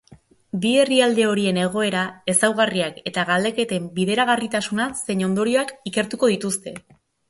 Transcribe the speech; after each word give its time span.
Bi 0.61 0.69
herrialde 0.83 1.27
horien 1.31 1.59
egoera, 1.65 2.07
ezaugarriak 2.35 2.99
eta 3.13 3.29
galdeketen 3.31 3.87
bideragarritasuna 4.01 4.93
zein 5.05 5.27
ondorioak 5.31 5.79
ikertuko 5.93 6.37
dituzte. 6.39 6.81